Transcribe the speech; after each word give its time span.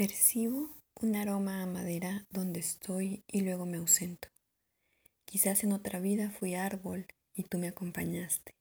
Percibo 0.00 0.70
un 1.02 1.14
aroma 1.14 1.62
a 1.62 1.66
madera 1.66 2.26
donde 2.30 2.58
estoy 2.58 3.22
y 3.26 3.42
luego 3.42 3.66
me 3.66 3.76
ausento. 3.76 4.28
Quizás 5.26 5.62
en 5.62 5.72
otra 5.72 6.00
vida 6.00 6.30
fui 6.30 6.54
árbol 6.54 7.06
y 7.34 7.42
tú 7.44 7.58
me 7.58 7.68
acompañaste, 7.68 8.56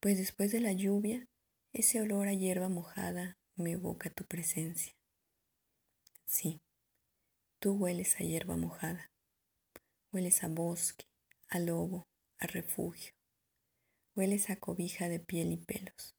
pues 0.00 0.16
después 0.16 0.52
de 0.52 0.60
la 0.60 0.72
lluvia, 0.72 1.28
ese 1.74 2.00
olor 2.00 2.28
a 2.28 2.32
hierba 2.32 2.70
mojada 2.70 3.36
me 3.56 3.72
evoca 3.72 4.08
tu 4.08 4.24
presencia. 4.24 4.94
Sí, 6.24 6.62
tú 7.58 7.74
hueles 7.74 8.18
a 8.18 8.24
hierba 8.24 8.56
mojada, 8.56 9.12
hueles 10.12 10.42
a 10.44 10.48
bosque, 10.48 11.04
a 11.50 11.58
lobo, 11.58 12.08
a 12.38 12.46
refugio, 12.46 13.12
hueles 14.16 14.48
a 14.48 14.56
cobija 14.56 15.10
de 15.10 15.20
piel 15.20 15.52
y 15.52 15.58
pelos, 15.58 16.16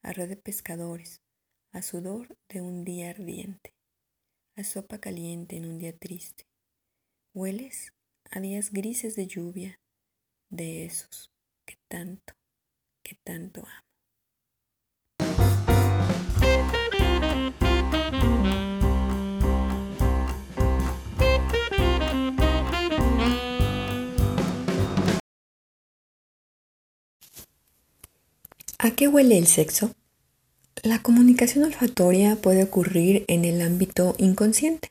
a 0.00 0.12
red 0.12 0.28
de 0.28 0.36
pescadores, 0.36 1.23
a 1.74 1.82
sudor 1.82 2.38
de 2.48 2.60
un 2.60 2.84
día 2.84 3.10
ardiente, 3.10 3.74
a 4.54 4.62
sopa 4.62 4.98
caliente 4.98 5.56
en 5.56 5.66
un 5.66 5.76
día 5.76 5.92
triste. 5.92 6.46
Hueles 7.34 7.92
a 8.30 8.38
días 8.38 8.72
grises 8.72 9.16
de 9.16 9.26
lluvia, 9.26 9.80
de 10.50 10.84
esos 10.84 11.32
que 11.66 11.76
tanto, 11.88 12.34
que 13.02 13.16
tanto 13.24 13.66
amo. 13.66 13.82
¿A 28.78 28.90
qué 28.94 29.08
huele 29.08 29.38
el 29.38 29.48
sexo? 29.48 29.92
La 30.84 30.98
comunicación 30.98 31.64
olfatoria 31.64 32.36
puede 32.36 32.62
ocurrir 32.62 33.24
en 33.26 33.46
el 33.46 33.62
ámbito 33.62 34.14
inconsciente. 34.18 34.90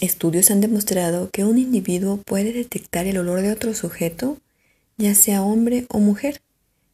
Estudios 0.00 0.50
han 0.50 0.60
demostrado 0.60 1.30
que 1.32 1.44
un 1.44 1.58
individuo 1.58 2.16
puede 2.16 2.52
detectar 2.52 3.06
el 3.06 3.18
olor 3.18 3.40
de 3.40 3.52
otro 3.52 3.72
sujeto, 3.72 4.38
ya 4.96 5.14
sea 5.14 5.44
hombre 5.44 5.86
o 5.90 6.00
mujer. 6.00 6.42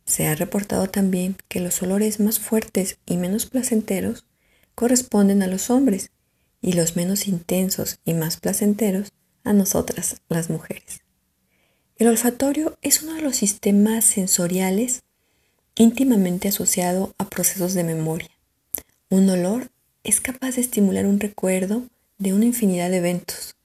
Se 0.04 0.26
ha 0.26 0.34
reportado 0.34 0.90
también 0.90 1.38
que 1.48 1.60
los 1.60 1.80
olores 1.80 2.20
más 2.20 2.38
fuertes 2.38 2.98
y 3.06 3.16
menos 3.16 3.46
placenteros 3.46 4.26
corresponden 4.74 5.42
a 5.42 5.46
los 5.46 5.70
hombres 5.70 6.10
y 6.60 6.74
los 6.74 6.96
menos 6.96 7.26
intensos 7.26 7.98
y 8.04 8.12
más 8.12 8.36
placenteros 8.36 9.14
a 9.42 9.54
nosotras, 9.54 10.16
las 10.28 10.50
mujeres. 10.50 11.00
El 11.96 12.08
olfatorio 12.08 12.76
es 12.82 13.02
uno 13.02 13.14
de 13.14 13.22
los 13.22 13.36
sistemas 13.36 14.04
sensoriales 14.04 15.00
íntimamente 15.76 16.48
asociado 16.48 17.14
a 17.18 17.28
procesos 17.28 17.74
de 17.74 17.84
memoria. 17.84 18.30
Un 19.10 19.28
olor 19.28 19.70
es 20.04 20.20
capaz 20.20 20.56
de 20.56 20.62
estimular 20.62 21.06
un 21.06 21.20
recuerdo 21.20 21.82
de 22.18 22.32
una 22.32 22.46
infinidad 22.46 22.90
de 22.90 22.96
eventos, 22.96 23.56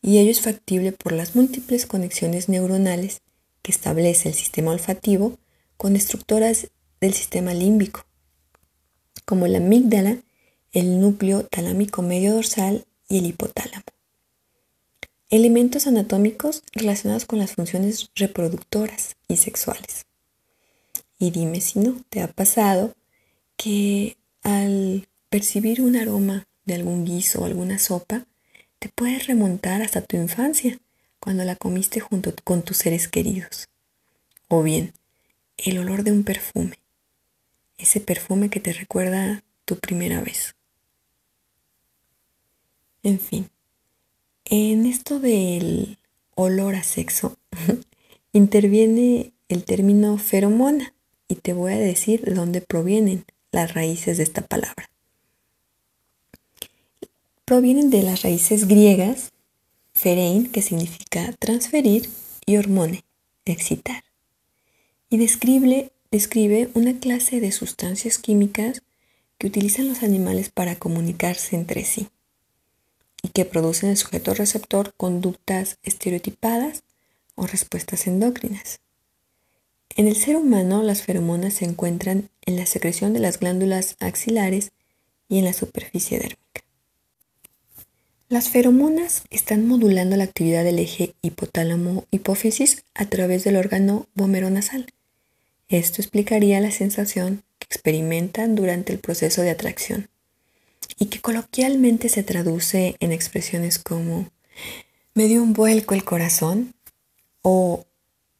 y 0.00 0.18
ello 0.18 0.30
es 0.30 0.40
factible 0.40 0.92
por 0.92 1.12
las 1.12 1.34
múltiples 1.34 1.86
conexiones 1.86 2.48
neuronales 2.48 3.20
que 3.62 3.72
establece 3.72 4.28
el 4.28 4.34
sistema 4.34 4.70
olfativo 4.70 5.36
con 5.76 5.96
estructuras 5.96 6.68
del 7.00 7.12
sistema 7.12 7.52
límbico, 7.54 8.04
como 9.24 9.46
la 9.46 9.58
amígdala, 9.58 10.18
el 10.72 11.00
núcleo 11.00 11.44
talámico 11.44 12.02
medio 12.02 12.34
dorsal 12.34 12.86
y 13.08 13.18
el 13.18 13.26
hipotálamo. 13.26 13.84
Elementos 15.30 15.86
anatómicos 15.86 16.62
relacionados 16.72 17.26
con 17.26 17.38
las 17.38 17.52
funciones 17.52 18.10
reproductoras 18.14 19.16
y 19.26 19.36
sexuales. 19.36 20.07
Y 21.18 21.30
dime 21.30 21.60
si 21.60 21.80
no, 21.80 22.00
¿te 22.08 22.22
ha 22.22 22.28
pasado 22.28 22.94
que 23.56 24.16
al 24.42 25.08
percibir 25.28 25.82
un 25.82 25.96
aroma 25.96 26.46
de 26.64 26.74
algún 26.74 27.04
guiso 27.04 27.40
o 27.40 27.44
alguna 27.44 27.78
sopa, 27.78 28.26
te 28.78 28.88
puedes 28.88 29.26
remontar 29.26 29.82
hasta 29.82 30.00
tu 30.02 30.16
infancia, 30.16 30.78
cuando 31.18 31.44
la 31.44 31.56
comiste 31.56 31.98
junto 32.00 32.32
con 32.44 32.62
tus 32.62 32.76
seres 32.76 33.08
queridos? 33.08 33.68
O 34.48 34.62
bien, 34.62 34.92
el 35.56 35.78
olor 35.78 36.04
de 36.04 36.12
un 36.12 36.22
perfume, 36.22 36.78
ese 37.76 38.00
perfume 38.00 38.48
que 38.48 38.60
te 38.60 38.72
recuerda 38.72 39.42
tu 39.64 39.76
primera 39.76 40.20
vez. 40.20 40.54
En 43.02 43.18
fin, 43.18 43.50
en 44.44 44.86
esto 44.86 45.18
del 45.18 45.98
olor 46.34 46.76
a 46.76 46.82
sexo 46.82 47.38
interviene 48.32 49.32
el 49.48 49.64
término 49.64 50.16
feromona, 50.18 50.94
y 51.28 51.36
te 51.36 51.52
voy 51.52 51.72
a 51.72 51.78
decir 51.78 52.22
de 52.22 52.34
dónde 52.34 52.60
provienen 52.60 53.24
las 53.52 53.74
raíces 53.74 54.16
de 54.16 54.24
esta 54.24 54.42
palabra. 54.42 54.90
Provienen 57.44 57.90
de 57.90 58.02
las 58.02 58.22
raíces 58.22 58.66
griegas, 58.66 59.30
ferein, 59.92 60.50
que 60.50 60.62
significa 60.62 61.32
transferir, 61.38 62.08
y 62.48 62.56
hormone, 62.56 63.04
excitar. 63.44 64.04
Y 65.10 65.18
describe, 65.18 65.92
describe 66.10 66.70
una 66.72 66.98
clase 66.98 67.40
de 67.40 67.52
sustancias 67.52 68.18
químicas 68.18 68.82
que 69.36 69.48
utilizan 69.48 69.86
los 69.86 70.02
animales 70.02 70.48
para 70.48 70.76
comunicarse 70.76 71.56
entre 71.56 71.84
sí 71.84 72.08
y 73.22 73.28
que 73.28 73.44
producen 73.44 73.88
en 73.88 73.92
el 73.92 73.96
sujeto 73.98 74.32
receptor 74.32 74.94
conductas 74.96 75.76
estereotipadas 75.82 76.84
o 77.34 77.46
respuestas 77.46 78.06
endócrinas. 78.06 78.80
En 79.98 80.06
el 80.06 80.14
ser 80.14 80.36
humano, 80.36 80.84
las 80.84 81.02
feromonas 81.02 81.54
se 81.54 81.64
encuentran 81.64 82.30
en 82.46 82.54
la 82.54 82.66
secreción 82.66 83.12
de 83.12 83.18
las 83.18 83.40
glándulas 83.40 83.96
axilares 83.98 84.70
y 85.28 85.40
en 85.40 85.44
la 85.44 85.52
superficie 85.52 86.20
dérmica. 86.20 86.62
Las 88.28 88.48
feromonas 88.48 89.24
están 89.30 89.66
modulando 89.66 90.14
la 90.14 90.22
actividad 90.22 90.62
del 90.62 90.78
eje 90.78 91.14
hipotálamo-hipófisis 91.22 92.84
a 92.94 93.06
través 93.06 93.42
del 93.42 93.56
órgano 93.56 94.06
vomeronasal. 94.14 94.86
Esto 95.68 96.00
explicaría 96.00 96.60
la 96.60 96.70
sensación 96.70 97.42
que 97.58 97.64
experimentan 97.64 98.54
durante 98.54 98.92
el 98.92 99.00
proceso 99.00 99.42
de 99.42 99.50
atracción 99.50 100.08
y 100.96 101.06
que 101.06 101.20
coloquialmente 101.20 102.08
se 102.08 102.22
traduce 102.22 102.94
en 103.00 103.10
expresiones 103.10 103.80
como 103.80 104.30
me 105.14 105.26
dio 105.26 105.42
un 105.42 105.54
vuelco 105.54 105.94
el 105.94 106.04
corazón 106.04 106.72
o 107.42 107.87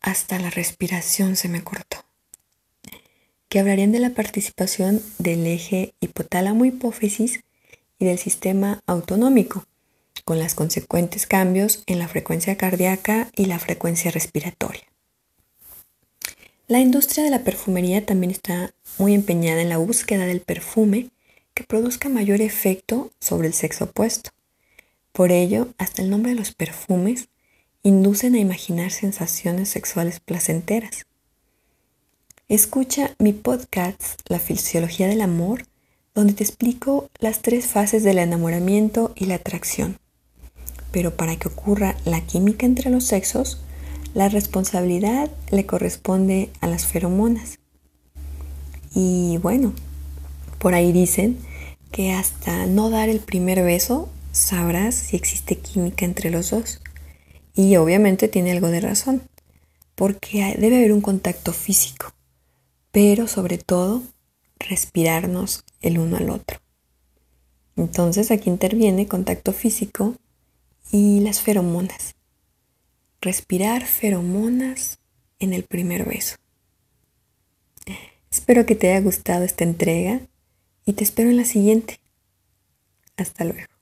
hasta 0.00 0.38
la 0.38 0.50
respiración 0.50 1.36
se 1.36 1.48
me 1.48 1.62
cortó, 1.62 2.04
que 3.48 3.58
hablarían 3.58 3.92
de 3.92 4.00
la 4.00 4.10
participación 4.10 5.02
del 5.18 5.46
eje 5.46 5.94
hipotálamo-hipófisis 6.00 7.40
y 7.98 8.04
del 8.04 8.18
sistema 8.18 8.82
autonómico, 8.86 9.64
con 10.24 10.38
los 10.38 10.54
consecuentes 10.54 11.26
cambios 11.26 11.82
en 11.86 11.98
la 11.98 12.08
frecuencia 12.08 12.56
cardíaca 12.56 13.30
y 13.34 13.46
la 13.46 13.58
frecuencia 13.58 14.10
respiratoria. 14.10 14.82
La 16.66 16.80
industria 16.80 17.24
de 17.24 17.30
la 17.30 17.44
perfumería 17.44 18.04
también 18.04 18.30
está 18.30 18.74
muy 18.98 19.14
empeñada 19.14 19.62
en 19.62 19.70
la 19.70 19.78
búsqueda 19.78 20.26
del 20.26 20.42
perfume 20.42 21.08
que 21.54 21.64
produzca 21.64 22.10
mayor 22.10 22.42
efecto 22.42 23.10
sobre 23.20 23.48
el 23.48 23.54
sexo 23.54 23.84
opuesto. 23.84 24.30
Por 25.12 25.32
ello, 25.32 25.68
hasta 25.78 26.02
el 26.02 26.10
nombre 26.10 26.32
de 26.32 26.38
los 26.38 26.52
perfumes 26.52 27.28
inducen 27.82 28.34
a 28.34 28.38
imaginar 28.38 28.90
sensaciones 28.90 29.68
sexuales 29.68 30.20
placenteras. 30.20 31.06
Escucha 32.48 33.14
mi 33.18 33.32
podcast 33.32 34.20
La 34.26 34.38
fisiología 34.38 35.06
del 35.06 35.20
amor, 35.20 35.64
donde 36.14 36.32
te 36.32 36.44
explico 36.44 37.08
las 37.20 37.40
tres 37.42 37.66
fases 37.66 38.02
del 38.02 38.18
enamoramiento 38.18 39.12
y 39.14 39.26
la 39.26 39.36
atracción. 39.36 39.98
Pero 40.90 41.16
para 41.16 41.36
que 41.36 41.48
ocurra 41.48 41.96
la 42.04 42.22
química 42.22 42.66
entre 42.66 42.90
los 42.90 43.04
sexos, 43.04 43.60
la 44.14 44.28
responsabilidad 44.28 45.30
le 45.50 45.66
corresponde 45.66 46.50
a 46.60 46.66
las 46.66 46.86
feromonas. 46.86 47.58
Y 48.94 49.38
bueno, 49.42 49.74
por 50.58 50.74
ahí 50.74 50.90
dicen 50.92 51.38
que 51.92 52.12
hasta 52.12 52.66
no 52.66 52.90
dar 52.90 53.08
el 53.08 53.20
primer 53.20 53.62
beso 53.62 54.08
sabrás 54.32 54.94
si 54.94 55.16
existe 55.16 55.58
química 55.58 56.04
entre 56.04 56.30
los 56.30 56.50
dos. 56.50 56.80
Y 57.58 57.74
obviamente 57.74 58.28
tiene 58.28 58.52
algo 58.52 58.68
de 58.68 58.78
razón, 58.78 59.20
porque 59.96 60.54
debe 60.60 60.76
haber 60.76 60.92
un 60.92 61.00
contacto 61.00 61.52
físico, 61.52 62.14
pero 62.92 63.26
sobre 63.26 63.58
todo 63.58 64.04
respirarnos 64.60 65.64
el 65.80 65.98
uno 65.98 66.18
al 66.18 66.30
otro. 66.30 66.60
Entonces 67.74 68.30
aquí 68.30 68.48
interviene 68.48 69.08
contacto 69.08 69.52
físico 69.52 70.14
y 70.92 71.18
las 71.18 71.40
feromonas. 71.40 72.14
Respirar 73.20 73.84
feromonas 73.86 75.00
en 75.40 75.52
el 75.52 75.64
primer 75.64 76.08
beso. 76.08 76.36
Espero 78.30 78.66
que 78.66 78.76
te 78.76 78.92
haya 78.92 79.00
gustado 79.00 79.42
esta 79.42 79.64
entrega 79.64 80.20
y 80.84 80.92
te 80.92 81.02
espero 81.02 81.28
en 81.28 81.38
la 81.38 81.44
siguiente. 81.44 81.98
Hasta 83.16 83.42
luego. 83.42 83.77